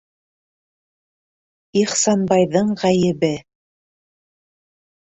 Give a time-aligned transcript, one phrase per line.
[1.83, 3.33] Ихсанбайҙың ғәйебе...